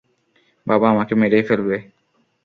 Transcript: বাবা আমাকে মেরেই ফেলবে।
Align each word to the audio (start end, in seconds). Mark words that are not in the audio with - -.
বাবা 0.67 0.87
আমাকে 0.89 1.13
মেরেই 1.15 1.43
ফেলবে। 1.43 1.77